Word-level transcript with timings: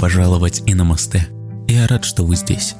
пожаловать 0.00 0.62
и 0.64 0.72
намасте. 0.72 1.28
Я 1.68 1.86
рад, 1.86 2.06
что 2.06 2.24
вы 2.24 2.34
здесь. 2.34 2.74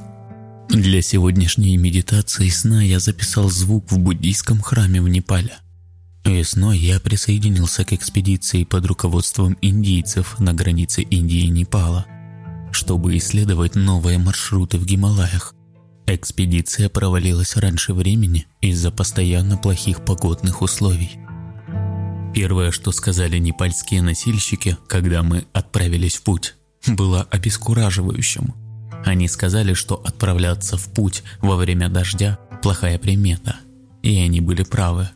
Для 0.69 1.03
сегодняшней 1.03 1.77
медитации 1.77 2.49
сна 2.49 2.81
я 2.81 2.99
записал 2.99 3.47
звук 3.47 3.91
в 3.91 3.99
буддийском 3.99 4.59
храме 4.59 5.01
в 5.01 5.07
Непале. 5.07 5.53
Весной 6.25 6.79
я 6.79 6.99
присоединился 6.99 7.85
к 7.85 7.93
экспедиции 7.93 8.63
под 8.63 8.87
руководством 8.87 9.55
индийцев 9.61 10.39
на 10.39 10.53
границе 10.53 11.03
Индии 11.03 11.41
и 11.41 11.49
Непала, 11.49 12.07
чтобы 12.71 13.15
исследовать 13.17 13.75
новые 13.75 14.17
маршруты 14.17 14.79
в 14.79 14.85
Гималаях. 14.85 15.53
Экспедиция 16.07 16.89
провалилась 16.89 17.55
раньше 17.55 17.93
времени 17.93 18.47
из-за 18.61 18.89
постоянно 18.89 19.57
плохих 19.57 20.03
погодных 20.03 20.63
условий. 20.63 21.11
Первое, 22.33 22.71
что 22.71 22.91
сказали 22.91 23.37
непальские 23.37 24.01
носильщики, 24.01 24.77
когда 24.87 25.21
мы 25.21 25.45
отправились 25.53 26.15
в 26.15 26.23
путь, 26.23 26.55
было 26.87 27.27
обескураживающим. 27.29 28.53
Они 29.05 29.27
сказали, 29.27 29.73
что 29.73 29.95
отправляться 29.95 30.77
в 30.77 30.85
путь 30.93 31.23
во 31.41 31.55
время 31.55 31.89
дождя– 31.89 32.37
плохая 32.61 32.99
примета. 32.99 33.55
И 34.03 34.17
они 34.17 34.41
были 34.41 34.63
правы. 34.63 35.09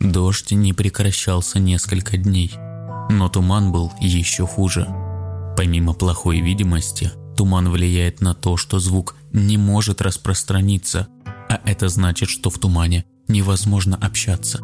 Дождь 0.00 0.52
не 0.52 0.72
прекращался 0.72 1.58
несколько 1.58 2.16
дней, 2.16 2.52
но 3.10 3.28
туман 3.28 3.72
был 3.72 3.92
еще 4.00 4.46
хуже. 4.46 4.86
Помимо 5.56 5.94
плохой 5.94 6.40
видимости, 6.40 7.10
туман 7.36 7.70
влияет 7.70 8.20
на 8.20 8.34
то, 8.34 8.56
что 8.56 8.78
звук 8.78 9.16
не 9.32 9.56
может 9.56 10.02
распространиться, 10.02 11.08
а 11.48 11.60
это 11.64 11.88
значит, 11.88 12.28
что 12.28 12.50
в 12.50 12.58
тумане 12.58 13.04
невозможно 13.28 13.96
общаться. 13.96 14.60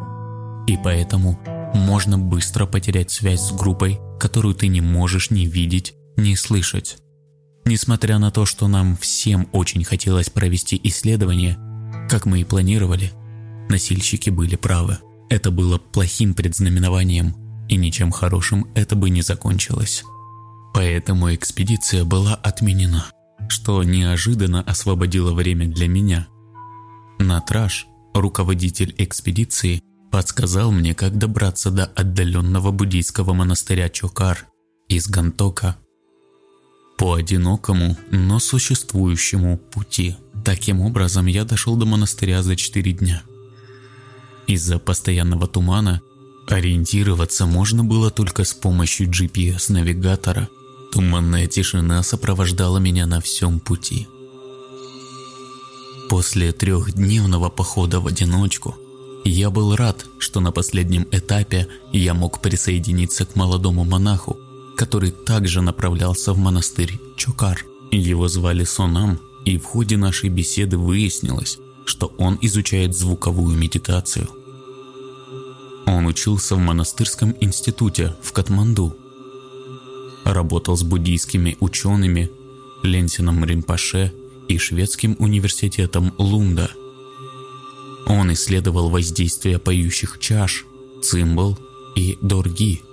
И 0.67 0.77
поэтому 0.77 1.39
можно 1.73 2.17
быстро 2.17 2.65
потерять 2.65 3.11
связь 3.11 3.41
с 3.41 3.51
группой, 3.51 3.99
которую 4.19 4.53
ты 4.53 4.67
не 4.67 4.81
можешь 4.81 5.31
ни 5.31 5.45
видеть, 5.45 5.95
ни 6.17 6.35
слышать. 6.35 6.97
Несмотря 7.65 8.19
на 8.19 8.31
то, 8.31 8.45
что 8.45 8.67
нам 8.67 8.97
всем 8.97 9.47
очень 9.51 9.83
хотелось 9.83 10.29
провести 10.29 10.79
исследование, 10.83 11.57
как 12.09 12.25
мы 12.25 12.41
и 12.41 12.43
планировали, 12.43 13.11
носильщики 13.69 14.29
были 14.29 14.55
правы. 14.55 14.97
Это 15.29 15.51
было 15.51 15.77
плохим 15.77 16.33
предзнаменованием, 16.33 17.35
и 17.69 17.77
ничем 17.77 18.11
хорошим 18.11 18.67
это 18.75 18.95
бы 18.95 19.09
не 19.09 19.21
закончилось. 19.21 20.03
Поэтому 20.73 21.33
экспедиция 21.33 22.03
была 22.03 22.35
отменена, 22.35 23.05
что 23.47 23.83
неожиданно 23.83 24.61
освободило 24.61 25.33
время 25.33 25.67
для 25.67 25.87
меня. 25.87 26.27
Натраш, 27.19 27.87
руководитель 28.13 28.93
экспедиции, 28.97 29.81
подсказал 30.11 30.71
мне, 30.71 30.93
как 30.93 31.17
добраться 31.17 31.71
до 31.71 31.85
отдаленного 31.85 32.71
буддийского 32.71 33.33
монастыря 33.33 33.87
Чокар 33.89 34.47
из 34.89 35.07
Гантока 35.07 35.77
по 37.01 37.15
одинокому, 37.15 37.97
но 38.11 38.37
существующему 38.37 39.57
пути. 39.57 40.17
Таким 40.45 40.81
образом, 40.81 41.25
я 41.25 41.45
дошел 41.45 41.75
до 41.75 41.87
монастыря 41.87 42.43
за 42.43 42.55
4 42.55 42.91
дня. 42.91 43.23
Из-за 44.45 44.77
постоянного 44.77 45.47
тумана 45.47 46.01
ориентироваться 46.47 47.47
можно 47.47 47.83
было 47.83 48.11
только 48.11 48.43
с 48.43 48.53
помощью 48.53 49.09
GPS-навигатора. 49.09 50.47
Туманная 50.93 51.47
тишина 51.47 52.03
сопровождала 52.03 52.77
меня 52.77 53.07
на 53.07 53.19
всем 53.19 53.59
пути. 53.59 54.07
После 56.07 56.51
трехдневного 56.51 57.49
похода 57.49 57.99
в 57.99 58.05
одиночку 58.05 58.75
я 59.25 59.49
был 59.49 59.75
рад, 59.75 60.05
что 60.19 60.39
на 60.39 60.51
последнем 60.51 61.07
этапе 61.11 61.67
я 61.91 62.13
мог 62.13 62.41
присоединиться 62.41 63.25
к 63.25 63.35
молодому 63.35 63.85
монаху, 63.85 64.37
который 64.75 65.11
также 65.11 65.61
направлялся 65.61 66.33
в 66.33 66.37
монастырь 66.37 66.99
Чокар. 67.15 67.65
Его 67.91 68.27
звали 68.27 68.63
Сонам, 68.63 69.19
и 69.45 69.57
в 69.57 69.65
ходе 69.65 69.97
нашей 69.97 70.29
беседы 70.29 70.77
выяснилось, 70.77 71.59
что 71.85 72.13
он 72.17 72.37
изучает 72.41 72.95
звуковую 72.95 73.57
медитацию. 73.57 74.29
Он 75.85 76.05
учился 76.05 76.55
в 76.55 76.59
монастырском 76.59 77.35
институте 77.41 78.15
в 78.21 78.31
Катманду. 78.31 78.95
Работал 80.23 80.77
с 80.77 80.83
буддийскими 80.83 81.57
учеными 81.59 82.31
Ленсином 82.83 83.43
Ринпаше 83.43 84.13
и 84.47 84.57
шведским 84.57 85.15
университетом 85.19 86.13
Лунда. 86.17 86.71
Он 88.05 88.31
исследовал 88.33 88.89
воздействие 88.89 89.59
поющих 89.59 90.19
чаш, 90.19 90.65
цимбал 91.01 91.57
и 91.95 92.17
дорги– 92.21 92.81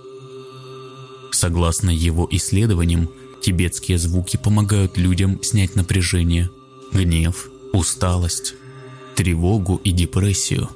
Согласно 1.38 1.90
его 1.90 2.26
исследованиям, 2.32 3.08
тибетские 3.40 3.96
звуки 3.96 4.36
помогают 4.36 4.96
людям 4.96 5.40
снять 5.40 5.76
напряжение, 5.76 6.50
гнев, 6.92 7.48
усталость, 7.72 8.54
тревогу 9.14 9.80
и 9.84 9.92
депрессию. 9.92 10.68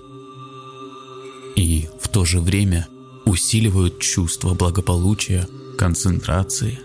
И 1.56 1.88
в 2.00 2.06
то 2.06 2.24
же 2.24 2.38
время 2.38 2.86
усиливают 3.24 3.98
чувство 3.98 4.54
благополучия, 4.54 5.48
концентрации 5.76 6.78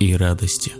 и 0.00 0.14
радости. 0.14 0.74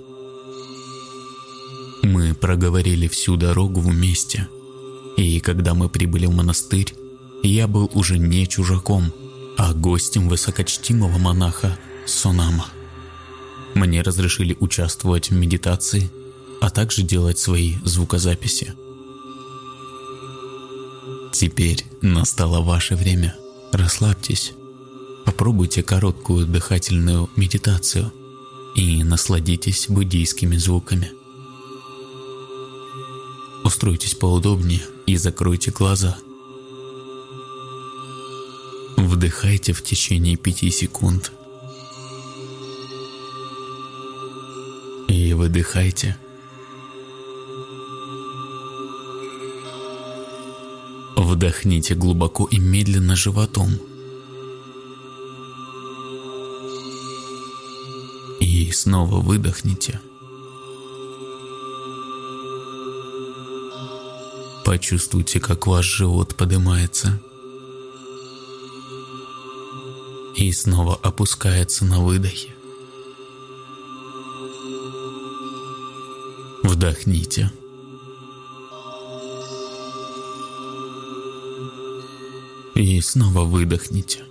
Мы 2.03 2.35
проговорили 2.35 3.09
всю 3.09 3.37
дорогу 3.37 3.81
вместе, 3.81 4.49
и 5.17 5.41
когда 5.41 5.73
мы 5.73 5.89
прибыли 5.89 6.27
в 6.27 6.35
монастырь, 6.35 6.95
я 7.43 7.67
был 7.67 7.91
уже 7.95 8.19
не 8.19 8.47
чужаком, 8.47 9.15
а 9.57 9.73
гостем 9.73 10.29
высокочтимого 10.29 11.17
монаха 11.17 11.79
Сонама. 12.07 12.67
Мне 13.75 14.03
разрешили 14.03 14.57
участвовать 14.61 15.31
в 15.31 15.35
медитации, 15.35 16.11
а 16.61 16.71
также 16.71 17.03
делать 17.03 17.39
свои 17.39 17.75
звукозаписи. 17.85 18.75
Теперь 21.33 21.85
настало 22.01 22.61
ваше 22.61 22.95
время. 22.95 23.37
Расслабьтесь. 23.73 24.53
Попробуйте 25.25 25.83
короткую 25.83 26.47
дыхательную 26.47 27.29
медитацию 27.35 28.13
и 28.77 29.03
насладитесь 29.03 29.87
буддийскими 29.89 30.57
звуками. 30.57 31.11
Устройтесь 33.65 34.15
поудобнее 34.15 34.83
и 35.07 35.17
закройте 35.17 35.71
глаза. 35.71 36.17
Вдыхайте 38.97 39.73
в 39.73 39.83
течение 39.83 40.37
пяти 40.37 40.71
секунд– 40.71 41.33
и 45.15 45.33
выдыхайте. 45.33 46.17
Вдохните 51.17 51.95
глубоко 51.95 52.47
и 52.51 52.59
медленно 52.59 53.15
животом. 53.15 53.71
И 58.41 58.71
снова 58.73 59.21
выдохните. 59.21 60.01
Почувствуйте, 64.65 65.39
как 65.39 65.67
ваш 65.67 65.85
живот 65.85 66.35
поднимается 66.35 67.21
и 70.35 70.51
снова 70.53 70.99
опускается 71.03 71.85
на 71.85 72.01
выдохе. 72.01 72.54
Вдохните. 76.85 77.51
И 82.75 83.01
снова 83.01 83.45
выдохните. 83.45 84.23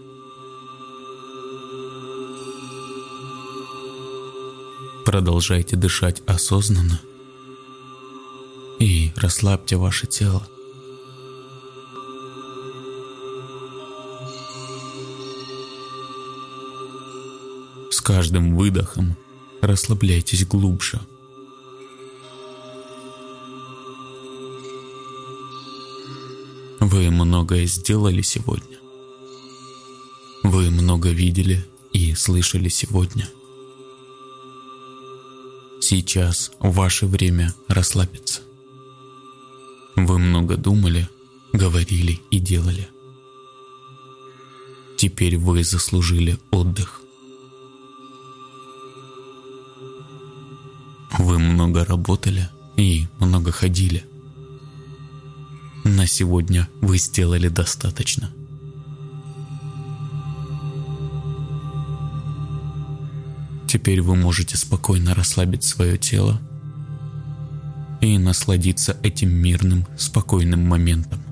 Продолжайте 5.04 5.76
дышать 5.78 6.22
осознанно 6.28 7.02
и 8.80 9.12
расслабьте 9.16 9.78
ваше 9.78 10.06
тело. 10.06 10.48
С 17.90 18.00
каждым 18.00 18.56
выдохом 18.56 19.16
расслабляйтесь 19.64 20.46
глубже– 20.46 21.02
многое 27.34 27.66
сделали 27.66 28.22
сегодня. 28.22 28.78
Вы 30.44 30.70
много 30.70 31.10
видели 31.10 31.66
и 31.92 32.14
слышали 32.14 32.70
сегодня. 32.70 33.28
Сейчас 35.82 36.52
ваше 36.60 37.08
время 37.08 37.52
расслабиться. 37.68 38.42
Вы 39.96 40.20
много 40.20 40.58
думали, 40.58 41.10
говорили 41.54 42.22
и 42.30 42.38
делали. 42.38 42.88
Теперь 44.96 45.36
вы 45.36 45.64
заслужили 45.64 46.38
отдых. 46.52 47.02
Вы 51.18 51.40
много 51.40 51.84
работали 51.84 52.48
и 52.78 53.08
много 53.18 53.52
ходили. 53.52 54.06
На 55.84 56.08
сегодня 56.08 56.70
вы 56.82 56.98
сделали 56.98 57.48
достаточно. 57.50 58.32
Теперь 63.68 64.02
вы 64.02 64.16
можете 64.16 64.56
спокойно 64.56 65.16
расслабить 65.16 65.64
свое 65.64 65.98
тело 65.98 66.40
и 68.02 68.18
насладиться 68.18 68.98
этим 69.02 69.32
мирным, 69.32 69.88
спокойным 69.98 70.68
моментом. 70.68 71.23